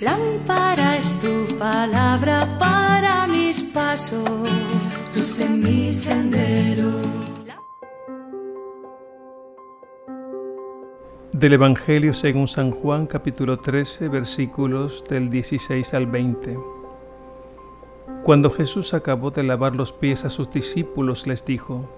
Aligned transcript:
Lámpara 0.00 0.96
es 0.96 1.12
tu 1.20 1.56
palabra 1.58 2.56
para 2.56 3.26
mis 3.26 3.60
pasos, 3.64 4.48
luz 5.12 5.40
en 5.40 5.60
mi 5.60 5.92
sendero. 5.92 7.00
Del 11.32 11.54
Evangelio 11.54 12.14
según 12.14 12.46
San 12.46 12.70
Juan 12.70 13.08
capítulo 13.08 13.58
13 13.58 14.06
versículos 14.06 15.02
del 15.08 15.30
16 15.30 15.92
al 15.94 16.06
20. 16.06 16.56
Cuando 18.22 18.50
Jesús 18.50 18.94
acabó 18.94 19.32
de 19.32 19.42
lavar 19.42 19.74
los 19.74 19.90
pies 19.92 20.24
a 20.24 20.30
sus 20.30 20.48
discípulos, 20.48 21.26
les 21.26 21.44
dijo, 21.44 21.88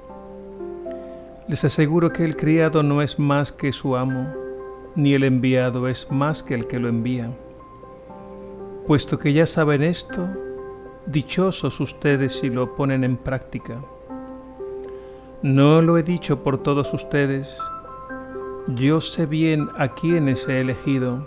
Les 1.48 1.64
aseguro 1.66 2.14
que 2.14 2.24
el 2.24 2.36
criado 2.36 2.82
no 2.82 3.02
es 3.02 3.18
más 3.18 3.52
que 3.52 3.72
su 3.72 3.94
amo, 3.94 4.32
ni 4.96 5.12
el 5.12 5.24
enviado 5.24 5.86
es 5.86 6.10
más 6.10 6.42
que 6.42 6.54
el 6.54 6.66
que 6.66 6.78
lo 6.78 6.88
envía. 6.88 7.30
Puesto 8.86 9.18
que 9.18 9.32
ya 9.32 9.46
saben 9.46 9.82
esto, 9.82 10.28
dichosos 11.06 11.80
ustedes 11.80 12.32
si 12.40 12.50
lo 12.50 12.74
ponen 12.74 13.04
en 13.04 13.16
práctica. 13.16 13.80
No 15.42 15.80
lo 15.80 15.96
he 15.96 16.02
dicho 16.02 16.42
por 16.42 16.62
todos 16.62 16.92
ustedes, 16.92 17.56
yo 18.68 19.00
sé 19.00 19.26
bien 19.26 19.68
a 19.78 19.88
quienes 19.88 20.48
he 20.48 20.60
elegido, 20.60 21.26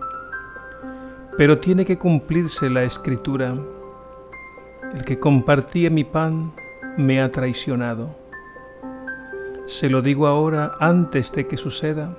pero 1.38 1.59
tiene 1.59 1.85
que 1.85 1.97
cumplirse 1.97 2.70
la 2.70 2.84
escritura. 2.84 3.55
El 4.94 5.03
que 5.03 5.20
compartía 5.20 5.89
mi 5.89 6.03
pan 6.03 6.52
me 6.97 7.22
ha 7.22 7.31
traicionado. 7.31 8.16
Se 9.66 9.89
lo 9.89 10.02
digo 10.02 10.27
ahora 10.27 10.75
antes 10.80 11.31
de 11.31 11.47
que 11.47 11.58
suceda, 11.58 12.16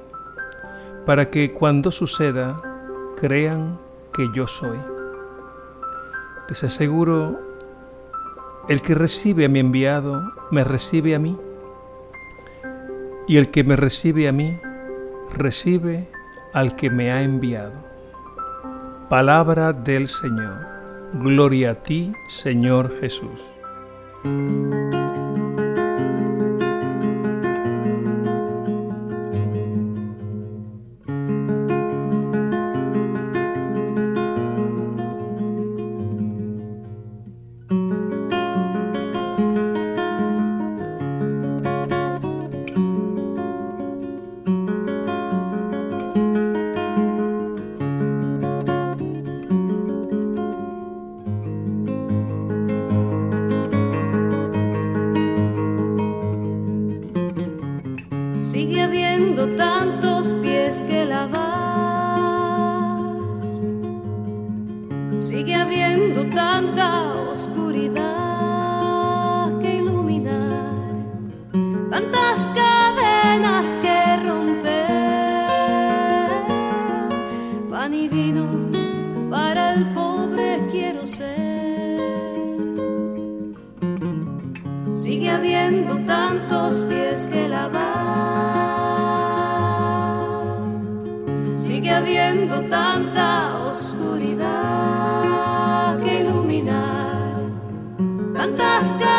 para 1.07 1.31
que 1.31 1.53
cuando 1.53 1.91
suceda 1.91 2.57
crean 3.17 3.79
que 4.13 4.29
yo 4.35 4.47
soy. 4.47 4.94
Les 6.49 6.63
aseguro, 6.65 7.39
el 8.69 8.83
que 8.83 8.95
recibe 8.95 9.45
a 9.45 9.49
mi 9.49 9.61
enviado, 9.61 10.33
me 10.51 10.65
recibe 10.65 11.15
a 11.15 11.19
mí, 11.19 11.39
y 13.27 13.39
el 13.39 13.51
que 13.51 13.65
me 13.65 13.77
recibe 13.77 14.29
a 14.29 14.33
mí, 14.33 14.59
recibe 15.37 16.09
al 16.53 16.77
que 16.77 16.91
me 16.91 17.11
ha 17.13 17.23
enviado. 17.23 17.73
Palabra 19.09 19.73
del 19.73 20.07
Señor. 20.07 20.67
Gloria 21.15 21.73
a 21.73 21.75
ti, 21.75 22.13
Señor 22.29 22.91
Jesús. 23.01 23.41
Tanta 66.31 67.03
oscuridad 67.33 68.03
que 69.61 69.77
iluminar, 69.77 71.05
tantas 71.91 72.41
cadenas 72.55 73.67
que 73.83 74.17
romper. 74.29 75.49
Pan 77.71 77.95
y 77.95 78.09
vino 78.09 78.47
para 79.31 79.75
el 79.75 79.87
pobre 79.95 80.69
quiero 80.71 81.07
ser. 81.07 82.01
Sigue 84.95 85.31
habiendo 85.31 85.99
tantos 86.07 86.85
pies 86.85 87.27
que 87.27 87.49
lavar. 87.49 88.05
sigue 91.85 91.91
habiendo 91.91 92.63
tanta 92.69 93.59
oscuridad 93.59 93.94
tantas 98.65 99.14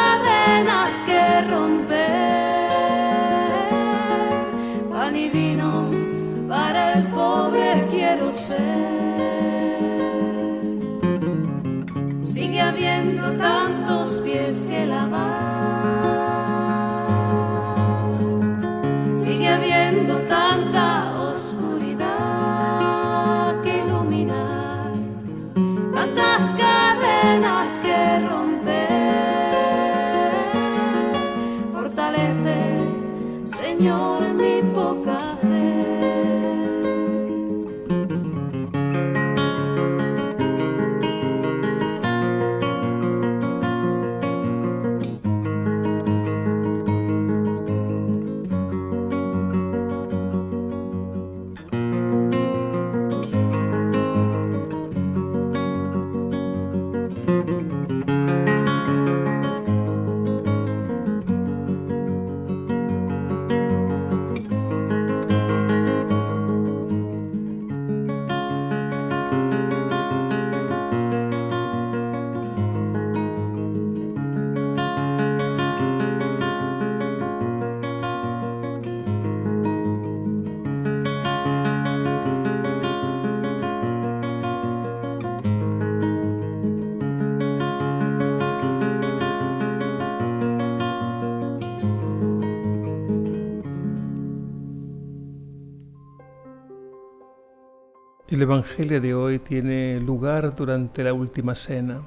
El 98.36 98.42
Evangelio 98.42 99.00
de 99.00 99.14
hoy 99.14 99.40
tiene 99.40 99.98
lugar 100.02 100.58
durante 100.58 101.06
la 101.06 101.14
última 101.14 101.56
cena, 101.56 102.02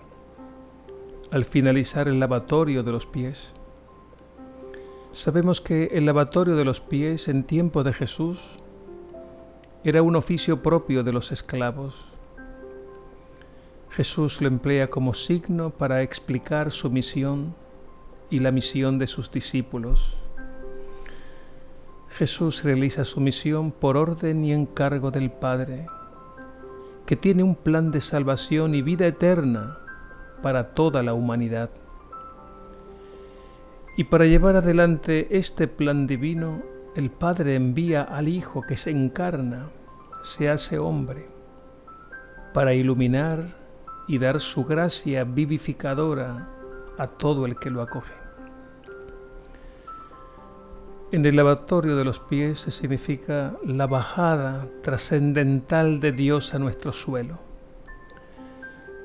al 1.30 1.46
finalizar 1.46 2.06
el 2.06 2.20
lavatorio 2.20 2.82
de 2.82 2.92
los 2.92 3.06
pies. 3.06 3.54
Sabemos 5.14 5.62
que 5.62 5.84
el 5.84 6.04
lavatorio 6.04 6.54
de 6.54 6.66
los 6.66 6.80
pies 6.80 7.28
en 7.28 7.44
tiempo 7.44 7.82
de 7.82 7.94
Jesús 7.94 8.40
era 9.84 10.02
un 10.02 10.16
oficio 10.16 10.62
propio 10.62 11.02
de 11.02 11.14
los 11.14 11.32
esclavos. 11.32 11.96
Jesús 13.88 14.42
lo 14.42 14.48
emplea 14.48 14.90
como 14.90 15.14
signo 15.14 15.70
para 15.70 16.02
explicar 16.02 16.72
su 16.72 16.90
misión 16.90 17.54
y 18.28 18.40
la 18.40 18.50
misión 18.50 18.98
de 18.98 19.06
sus 19.06 19.30
discípulos. 19.30 20.14
Jesús 22.10 22.64
realiza 22.64 23.06
su 23.06 23.18
misión 23.18 23.72
por 23.72 23.96
orden 23.96 24.44
y 24.44 24.52
encargo 24.52 25.10
del 25.10 25.30
Padre 25.30 25.86
que 27.08 27.16
tiene 27.16 27.42
un 27.42 27.54
plan 27.54 27.90
de 27.90 28.02
salvación 28.02 28.74
y 28.74 28.82
vida 28.82 29.06
eterna 29.06 29.78
para 30.42 30.74
toda 30.74 31.02
la 31.02 31.14
humanidad. 31.14 31.70
Y 33.96 34.04
para 34.04 34.26
llevar 34.26 34.56
adelante 34.56 35.26
este 35.30 35.68
plan 35.68 36.06
divino, 36.06 36.60
el 36.94 37.10
Padre 37.10 37.54
envía 37.54 38.02
al 38.02 38.28
Hijo 38.28 38.60
que 38.60 38.76
se 38.76 38.90
encarna, 38.90 39.70
se 40.20 40.50
hace 40.50 40.78
hombre, 40.78 41.30
para 42.52 42.74
iluminar 42.74 43.56
y 44.06 44.18
dar 44.18 44.38
su 44.38 44.66
gracia 44.66 45.24
vivificadora 45.24 46.46
a 46.98 47.06
todo 47.06 47.46
el 47.46 47.58
que 47.58 47.70
lo 47.70 47.80
acoge. 47.80 48.17
En 51.10 51.24
el 51.24 51.36
lavatorio 51.36 51.96
de 51.96 52.04
los 52.04 52.20
pies 52.20 52.60
significa 52.60 53.56
la 53.64 53.86
bajada 53.86 54.68
trascendental 54.82 56.00
de 56.00 56.12
Dios 56.12 56.52
a 56.52 56.58
nuestro 56.58 56.92
suelo, 56.92 57.38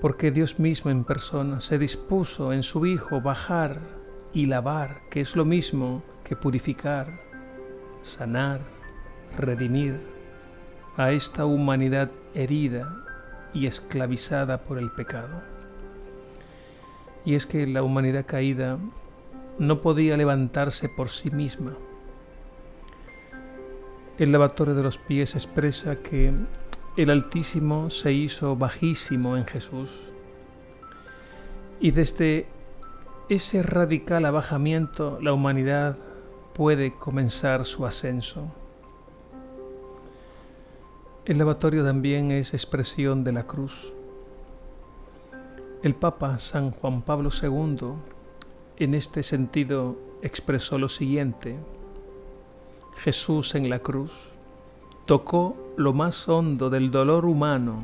porque 0.02 0.30
Dios 0.30 0.60
mismo 0.60 0.92
en 0.92 1.06
persona 1.06 1.62
se 1.62 1.78
dispuso 1.78 2.52
en 2.52 2.64
su 2.64 2.86
Hijo 2.86 3.22
bajar 3.22 3.80
y 4.34 4.48
lavar, 4.48 5.04
que 5.10 5.22
es 5.22 5.38
lo 5.38 5.46
mismo 5.46 6.04
que 6.26 6.36
purificar, 6.36 7.22
sanar, 8.04 8.60
redimir 9.38 10.02
a 10.98 11.14
esta 11.14 11.46
humanidad 11.46 12.12
herida 12.34 12.98
y 13.54 13.66
esclavizada 13.66 14.58
por 14.66 14.78
el 14.78 14.92
pecado. 14.92 15.42
Y 17.24 17.36
es 17.36 17.46
que 17.46 17.66
la 17.66 17.82
humanidad 17.82 18.26
caída 18.26 18.78
no 19.58 19.80
podía 19.80 20.18
levantarse 20.18 20.90
por 20.90 21.08
sí 21.08 21.32
misma. 21.32 21.78
El 24.18 24.32
lavatorio 24.32 24.76
de 24.76 24.84
los 24.84 25.00
pies 25.00 25.34
expresa 25.34 25.96
que 25.96 26.32
el 26.98 27.10
Altísimo 27.10 27.90
se 27.90 28.14
hizo 28.14 28.56
bajísimo 28.56 29.38
en 29.38 29.46
Jesús. 29.46 29.90
Y 31.80 31.90
desde 31.92 32.46
ese 33.28 33.64
radical 33.64 34.26
abajamiento 34.26 35.18
la 35.20 35.34
humanidad 35.34 35.98
puede 36.54 36.94
comenzar 36.94 37.66
su 37.66 37.88
ascenso. 37.88 38.52
El 41.26 41.40
lavatorio 41.40 41.84
también 41.84 42.30
es 42.30 42.54
expresión 42.54 43.24
de 43.24 43.32
la 43.32 43.48
cruz. 43.48 43.94
El 45.82 45.96
Papa 45.96 46.38
San 46.38 46.70
Juan 46.70 47.02
Pablo 47.02 47.32
II 47.32 47.94
en 48.78 48.94
este 48.94 49.24
sentido 49.24 49.98
expresó 50.22 50.78
lo 50.78 50.90
siguiente. 50.90 51.58
Jesús 52.98 53.56
en 53.56 53.70
la 53.70 53.80
cruz 53.80 54.12
tocó 55.06 55.58
lo 55.78 55.94
más 55.94 56.28
hondo 56.30 56.70
del 56.70 56.92
dolor 56.92 57.26
humano 57.26 57.84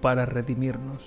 para 0.00 0.26
redimirnos. 0.26 1.02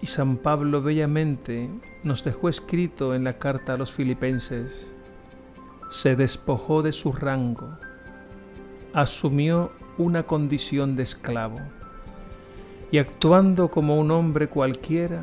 Y 0.00 0.06
San 0.06 0.36
Pablo 0.36 0.82
bellamente 0.82 1.68
nos 2.04 2.24
dejó 2.24 2.48
escrito 2.48 3.14
en 3.14 3.24
la 3.24 3.38
carta 3.38 3.74
a 3.74 3.76
los 3.76 3.92
filipenses, 3.92 4.86
se 5.90 6.16
despojó 6.16 6.82
de 6.82 6.92
su 6.92 7.12
rango, 7.12 7.78
asumió 8.92 9.72
una 9.96 10.24
condición 10.24 10.96
de 10.96 11.02
esclavo 11.02 11.58
y 12.90 12.98
actuando 12.98 13.70
como 13.70 13.98
un 13.98 14.10
hombre 14.10 14.48
cualquiera, 14.48 15.22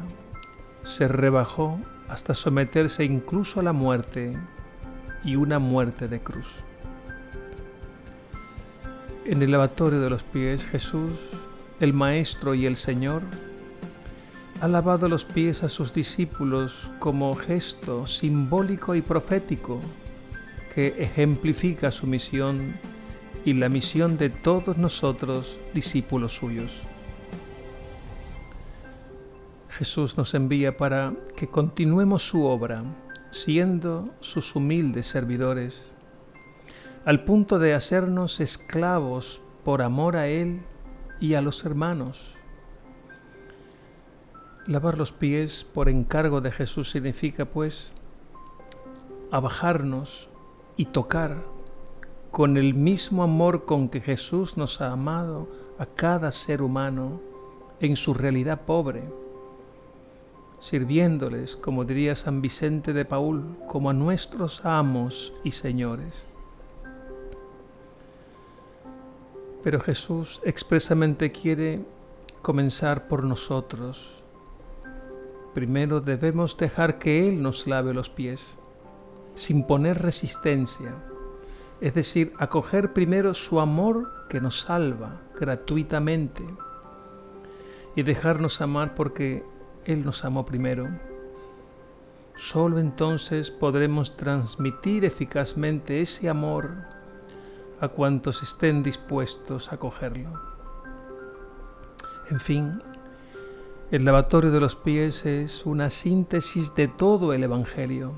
se 0.83 1.07
rebajó 1.07 1.80
hasta 2.09 2.36
someterse 2.36 3.03
incluso 3.03 3.59
a 3.59 3.63
la 3.63 3.74
muerte 3.74 4.38
y 5.25 5.36
una 5.36 5.60
muerte 5.60 6.07
de 6.07 6.19
cruz. 6.19 6.45
En 9.25 9.42
el 9.42 9.51
lavatorio 9.51 10.00
de 10.00 10.10
los 10.10 10.24
pies 10.24 10.63
Jesús, 10.66 11.12
el 11.80 11.94
Maestro 11.94 12.54
y 12.54 12.68
el 12.68 12.75
Señor, 12.75 13.24
ha 14.62 14.68
lavado 14.68 15.10
los 15.10 15.25
pies 15.25 15.63
a 15.63 15.69
sus 15.69 15.94
discípulos 15.94 16.89
como 17.00 17.36
gesto 17.36 18.07
simbólico 18.07 18.95
y 18.95 19.01
profético 19.01 19.81
que 20.74 20.88
ejemplifica 21.00 21.92
su 21.92 22.07
misión 22.07 22.75
y 23.44 23.54
la 23.54 23.69
misión 23.69 24.18
de 24.18 24.30
todos 24.30 24.77
nosotros, 24.77 25.60
discípulos 25.74 26.33
suyos. 26.33 26.72
Jesús 29.69 30.18
nos 30.18 30.33
envía 30.33 30.77
para 30.77 31.13
que 31.36 31.48
continuemos 31.48 32.24
su 32.24 32.45
obra, 32.45 32.83
siendo 33.35 34.09
sus 34.21 34.55
humildes 34.55 35.07
servidores, 35.07 35.85
al 37.03 37.25
punto 37.25 37.59
de 37.59 37.73
hacernos 37.73 38.39
esclavos 38.39 39.41
por 39.65 39.81
amor 39.81 40.15
a 40.15 40.27
Él 40.27 40.61
y 41.19 41.33
a 41.33 41.41
los 41.41 41.65
hermanos. 41.65 42.33
Lavar 44.67 44.97
los 44.97 45.11
pies 45.11 45.67
por 45.73 45.89
encargo 45.89 46.39
de 46.39 46.51
Jesús 46.51 46.89
significa, 46.89 47.45
pues, 47.45 47.91
abajarnos 49.31 50.29
y 50.77 50.85
tocar 50.85 51.43
con 52.31 52.55
el 52.55 52.73
mismo 52.73 53.21
amor 53.21 53.65
con 53.65 53.89
que 53.89 53.99
Jesús 53.99 54.55
nos 54.55 54.79
ha 54.79 54.91
amado 54.91 55.49
a 55.77 55.85
cada 55.85 56.31
ser 56.31 56.61
humano 56.61 57.19
en 57.81 57.97
su 57.97 58.13
realidad 58.13 58.61
pobre, 58.61 59.03
sirviéndoles, 60.59 61.55
como 61.55 61.85
diría 61.85 62.15
San 62.15 62.41
Vicente 62.41 62.93
de 62.93 63.05
Paul, 63.05 63.57
como 63.67 63.89
a 63.89 63.93
nuestros 63.93 64.65
amos 64.65 65.33
y 65.43 65.51
señores. 65.51 66.23
Pero 69.63 69.79
Jesús 69.79 70.41
expresamente 70.43 71.31
quiere 71.31 71.79
comenzar 72.41 73.07
por 73.07 73.23
nosotros. 73.23 74.13
Primero 75.53 76.01
debemos 76.01 76.57
dejar 76.57 76.99
que 76.99 77.27
Él 77.27 77.41
nos 77.41 77.65
lave 77.65 77.93
los 77.93 78.09
pies, 78.09 78.57
sin 79.33 79.65
poner 79.65 80.01
resistencia 80.01 80.93
es 81.81 81.93
decir, 81.93 82.31
acoger 82.37 82.93
primero 82.93 83.33
su 83.33 83.59
amor 83.59 84.27
que 84.29 84.39
nos 84.39 84.61
salva 84.61 85.21
gratuitamente 85.39 86.43
y 87.95 88.03
dejarnos 88.03 88.61
amar 88.61 88.95
porque 88.95 89.43
Él 89.85 90.03
nos 90.03 90.25
amó 90.25 90.45
primero. 90.45 90.87
Solo 92.37 92.79
entonces 92.79 93.51
podremos 93.51 94.17
transmitir 94.17 95.05
eficazmente 95.05 96.01
ese 96.01 96.27
amor 96.27 96.71
a 97.79 97.87
cuantos 97.87 98.43
estén 98.43 98.83
dispuestos 98.83 99.71
a 99.71 99.75
acogerlo. 99.75 100.39
En 102.29 102.39
fin, 102.39 102.79
el 103.91 104.03
lavatorio 104.03 104.51
de 104.51 104.59
los 104.59 104.75
pies 104.75 105.25
es 105.25 105.65
una 105.65 105.89
síntesis 105.89 106.73
de 106.75 106.88
todo 106.88 107.33
el 107.33 107.43
Evangelio, 107.43 108.09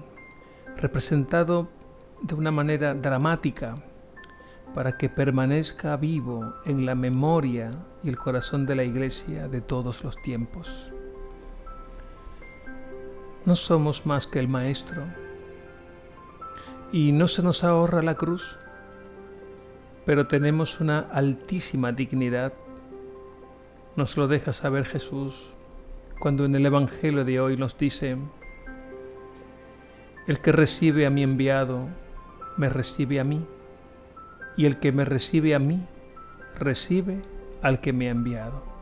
representado 0.78 1.68
de 2.22 2.34
una 2.34 2.52
manera 2.52 2.94
dramática 2.94 3.76
para 4.74 4.98
que 4.98 5.10
permanezca 5.10 5.98
vivo 5.98 6.54
en 6.66 6.86
la 6.86 6.96
memoria 6.96 7.72
y 8.04 8.10
el 8.10 8.18
corazón 8.18 8.66
de 8.66 8.76
la 8.76 8.84
Iglesia 8.84 9.48
de 9.48 9.62
todos 9.62 10.04
los 10.04 10.16
tiempos. 10.22 10.92
No 13.48 13.56
somos 13.56 14.06
más 14.06 14.28
que 14.28 14.40
el 14.40 14.50
Maestro 14.50 15.04
y 16.92 17.14
no 17.14 17.30
se 17.30 17.42
nos 17.42 17.64
ahorra 17.64 18.02
la 18.02 18.16
cruz, 18.16 18.58
pero 20.06 20.28
tenemos 20.28 20.82
una 20.82 21.00
altísima 21.00 21.94
dignidad. 21.94 22.52
Nos 23.96 24.18
lo 24.18 24.28
deja 24.28 24.52
saber 24.52 24.84
Jesús 24.84 25.34
cuando 26.20 26.44
en 26.44 26.56
el 26.56 26.66
Evangelio 26.66 27.24
de 27.24 27.40
hoy 27.40 27.56
nos 27.56 27.78
dice, 27.78 28.18
el 30.28 30.42
que 30.42 30.52
recibe 30.52 31.06
a 31.06 31.10
mi 31.10 31.24
enviado, 31.24 31.88
me 32.58 32.68
recibe 32.68 33.22
a 33.22 33.24
mí, 33.24 33.46
y 34.58 34.66
el 34.66 34.78
que 34.78 34.92
me 34.92 35.06
recibe 35.06 35.56
a 35.56 35.60
mí, 35.60 35.86
recibe 36.60 37.22
al 37.62 37.80
que 37.80 37.94
me 37.94 38.10
ha 38.10 38.12
enviado. 38.12 38.77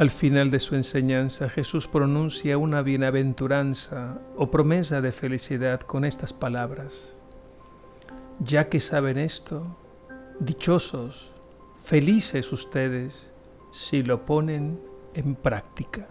Al 0.00 0.08
final 0.08 0.50
de 0.50 0.60
su 0.60 0.76
enseñanza 0.76 1.50
Jesús 1.50 1.86
pronuncia 1.86 2.56
una 2.56 2.80
bienaventuranza 2.80 4.18
o 4.34 4.50
promesa 4.50 5.02
de 5.02 5.12
felicidad 5.12 5.82
con 5.82 6.06
estas 6.06 6.32
palabras. 6.32 7.14
Ya 8.38 8.70
que 8.70 8.80
saben 8.80 9.18
esto, 9.18 9.76
dichosos, 10.38 11.32
felices 11.84 12.50
ustedes 12.50 13.30
si 13.72 14.02
lo 14.02 14.24
ponen 14.24 14.80
en 15.12 15.34
práctica. 15.34 16.08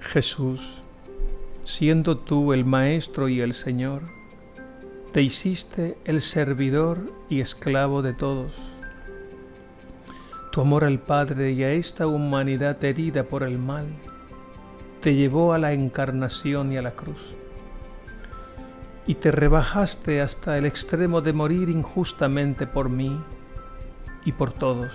Jesús, 0.00 0.80
siendo 1.64 2.16
tú 2.16 2.54
el 2.54 2.64
Maestro 2.64 3.28
y 3.28 3.42
el 3.42 3.52
Señor, 3.52 4.17
te 5.12 5.22
hiciste 5.22 5.96
el 6.04 6.20
servidor 6.20 6.98
y 7.30 7.40
esclavo 7.40 8.02
de 8.02 8.12
todos. 8.12 8.52
Tu 10.52 10.60
amor 10.60 10.84
al 10.84 10.98
Padre 10.98 11.52
y 11.52 11.62
a 11.64 11.72
esta 11.72 12.06
humanidad 12.06 12.82
herida 12.84 13.24
por 13.24 13.42
el 13.42 13.58
mal 13.58 13.86
te 15.00 15.14
llevó 15.14 15.54
a 15.54 15.58
la 15.58 15.72
encarnación 15.72 16.72
y 16.72 16.76
a 16.76 16.82
la 16.82 16.90
cruz. 16.90 17.20
Y 19.06 19.14
te 19.14 19.30
rebajaste 19.30 20.20
hasta 20.20 20.58
el 20.58 20.66
extremo 20.66 21.22
de 21.22 21.32
morir 21.32 21.70
injustamente 21.70 22.66
por 22.66 22.90
mí 22.90 23.18
y 24.26 24.32
por 24.32 24.52
todos. 24.52 24.92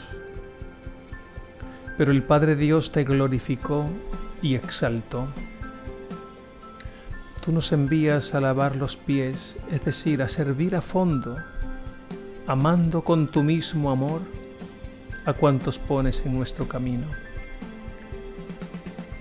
Pero 1.98 2.12
el 2.12 2.22
Padre 2.22 2.56
Dios 2.56 2.92
te 2.92 3.04
glorificó 3.04 3.86
y 4.42 4.54
exaltó. 4.56 5.28
Tú 7.44 7.52
nos 7.52 7.74
envías 7.74 8.34
a 8.36 8.40
lavar 8.40 8.78
los 8.78 8.96
pies, 8.96 9.58
es 9.70 9.84
decir, 9.84 10.22
a 10.22 10.30
servir 10.30 10.78
a 10.78 10.82
fondo 10.82 11.38
amando 12.48 13.04
con 13.04 13.28
tu 13.28 13.44
mismo 13.44 13.92
amor 13.92 14.22
a 15.26 15.34
cuantos 15.34 15.78
pones 15.78 16.26
en 16.26 16.38
nuestro 16.38 16.70
camino. 16.70 17.06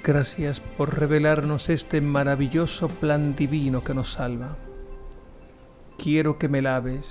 Gracias 0.05 0.61
por 0.61 0.99
revelarnos 0.99 1.69
este 1.69 2.01
maravilloso 2.01 2.89
plan 2.89 3.35
divino 3.35 3.83
que 3.83 3.95
nos 3.95 4.13
salva. 4.13 4.57
Quiero 5.99 6.39
que 6.39 6.49
me 6.49 6.63
laves, 6.63 7.09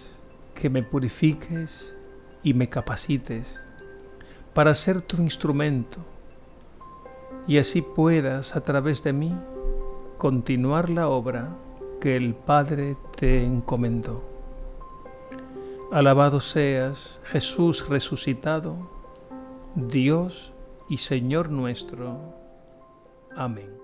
que 0.55 0.69
me 0.69 0.81
purifiques 0.81 1.93
y 2.41 2.53
me 2.53 2.69
capacites 2.69 3.53
para 4.53 4.75
ser 4.75 5.01
tu 5.01 5.21
instrumento 5.21 5.99
y 7.47 7.57
así 7.57 7.81
puedas 7.81 8.55
a 8.55 8.61
través 8.61 9.03
de 9.03 9.11
mí 9.11 9.33
continuar 10.21 10.91
la 10.91 11.09
obra 11.09 11.49
que 11.99 12.15
el 12.15 12.35
Padre 12.35 12.95
te 13.17 13.43
encomendó. 13.43 14.23
Alabado 15.91 16.39
seas, 16.39 17.19
Jesús 17.23 17.89
resucitado, 17.89 18.75
Dios 19.73 20.53
y 20.87 20.99
Señor 20.99 21.49
nuestro. 21.49 22.19
Amén. 23.35 23.80